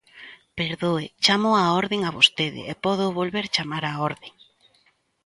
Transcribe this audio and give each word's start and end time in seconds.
Perdoe, 0.59 1.05
chámoo 1.25 1.57
á 1.61 1.65
orde 1.81 1.97
a 2.07 2.11
vostede 2.17 2.61
e 2.71 2.73
pódoo 2.83 3.15
volver 3.19 3.45
chamar 3.55 3.83
á 3.89 3.93
orde. 4.09 4.27